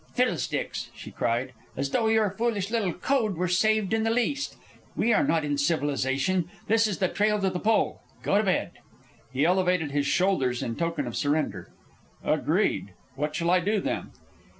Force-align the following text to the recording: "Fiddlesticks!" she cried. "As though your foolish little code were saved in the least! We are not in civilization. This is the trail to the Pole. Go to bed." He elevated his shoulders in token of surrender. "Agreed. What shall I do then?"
"Fiddlesticks!" 0.15 0.89
she 0.95 1.11
cried. 1.11 1.53
"As 1.77 1.91
though 1.91 2.07
your 2.07 2.31
foolish 2.31 2.71
little 2.71 2.91
code 2.93 3.35
were 3.35 3.47
saved 3.47 3.93
in 3.93 4.01
the 4.03 4.09
least! 4.09 4.55
We 4.95 5.13
are 5.13 5.23
not 5.23 5.45
in 5.45 5.59
civilization. 5.59 6.49
This 6.67 6.87
is 6.87 6.97
the 6.97 7.07
trail 7.07 7.39
to 7.39 7.51
the 7.51 7.59
Pole. 7.59 8.01
Go 8.23 8.39
to 8.39 8.43
bed." 8.43 8.71
He 9.31 9.45
elevated 9.45 9.91
his 9.91 10.07
shoulders 10.07 10.63
in 10.63 10.75
token 10.75 11.05
of 11.05 11.15
surrender. 11.15 11.69
"Agreed. 12.23 12.93
What 13.13 13.35
shall 13.35 13.51
I 13.51 13.59
do 13.59 13.79
then?" 13.79 14.09